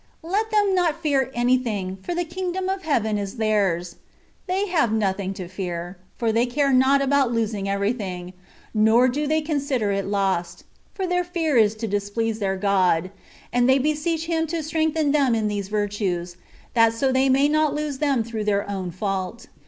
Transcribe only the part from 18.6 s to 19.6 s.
own fault.